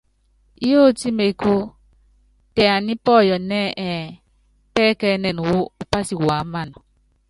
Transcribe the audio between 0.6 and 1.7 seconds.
Yiɔtí mekú,